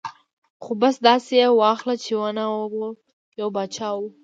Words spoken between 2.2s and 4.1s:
نه و، یو باچا و.